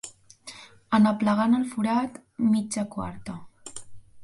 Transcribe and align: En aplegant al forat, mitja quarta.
En 0.97 1.05
aplegant 1.09 1.53
al 1.59 1.67
forat, 1.75 2.19
mitja 2.55 2.89
quarta. 2.99 3.39